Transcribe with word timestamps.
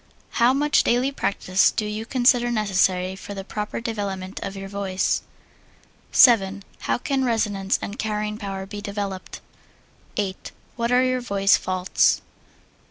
How 0.31 0.51
much 0.51 0.81
daily 0.81 1.11
practise 1.11 1.69
do 1.69 1.85
you 1.85 2.07
consider 2.07 2.49
necessary 2.49 3.15
for 3.15 3.35
the 3.35 3.43
proper 3.43 3.79
development 3.79 4.39
of 4.41 4.55
your 4.57 4.67
voice? 4.67 5.21
7. 6.11 6.63
How 6.79 6.97
can 6.97 7.23
resonance 7.23 7.77
and 7.83 7.99
carrying 7.99 8.39
power 8.39 8.65
be 8.65 8.81
developed? 8.81 9.41
8. 10.17 10.51
What 10.75 10.91
are 10.91 11.03
your 11.03 11.21
voice 11.21 11.55
faults? 11.55 12.23
9. 12.25 12.27